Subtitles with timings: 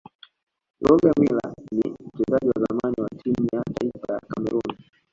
[0.81, 4.77] rogermiller ni mchezaji wa zamani wa timu ya taifa ya cameroon